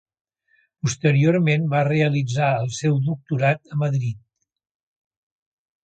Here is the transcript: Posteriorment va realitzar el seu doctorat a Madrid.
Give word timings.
Posteriorment 0.85 1.67
va 1.75 1.83
realitzar 1.89 2.49
el 2.63 2.73
seu 2.79 2.99
doctorat 3.11 3.73
a 3.77 3.81
Madrid. 3.87 4.25